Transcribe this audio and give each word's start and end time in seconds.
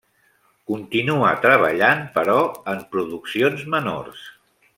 Continua 0.69 1.29
treballant 1.43 2.01
però 2.17 2.39
en 2.73 2.83
produccions 2.97 3.69
menors. 3.77 4.27